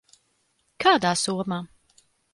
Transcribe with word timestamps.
Kādā 0.85 1.13
somā? 1.25 1.63